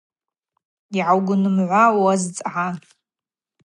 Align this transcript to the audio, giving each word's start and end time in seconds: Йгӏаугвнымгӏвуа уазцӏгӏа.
Йгӏаугвнымгӏвуа 0.97 1.83
уазцӏгӏа. 2.03 2.67